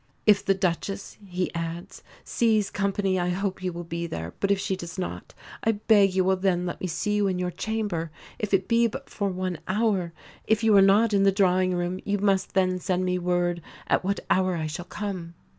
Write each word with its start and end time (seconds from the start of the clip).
If 0.25 0.43
the 0.43 0.55
Duchess," 0.55 1.15
he 1.27 1.53
adds, 1.53 2.01
"sees 2.23 2.71
company 2.71 3.19
I 3.19 3.29
hope 3.29 3.61
you 3.61 3.71
will 3.71 3.83
be 3.83 4.07
there; 4.07 4.33
but 4.39 4.49
if 4.49 4.57
she 4.57 4.75
does 4.75 4.97
not, 4.97 5.35
I 5.63 5.73
beg 5.73 6.15
you 6.15 6.23
will 6.23 6.37
then 6.37 6.65
let 6.65 6.81
me 6.81 6.87
see 6.87 7.13
you 7.13 7.27
in 7.27 7.37
your 7.37 7.51
chamber, 7.51 8.09
if 8.39 8.51
it 8.51 8.67
be 8.67 8.87
but 8.87 9.11
for 9.11 9.29
one 9.29 9.59
hour. 9.67 10.11
If 10.47 10.63
you 10.63 10.75
are 10.75 10.81
not 10.81 11.13
in 11.13 11.21
the 11.21 11.31
drawing 11.31 11.75
room 11.75 11.99
you 12.03 12.17
must 12.17 12.55
then 12.55 12.79
send 12.79 13.05
me 13.05 13.19
word 13.19 13.61
at 13.85 14.03
what 14.03 14.21
hour 14.31 14.55
I 14.55 14.65
shall 14.65 14.85
come." 14.85 15.35